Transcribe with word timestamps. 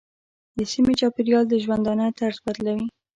د 0.57 0.59
سیمې 0.71 0.93
چاپېریال 0.99 1.45
د 1.49 1.53
ژوندانه 1.63 2.05
طرز 2.19 2.37
بدلوي. 2.45 2.87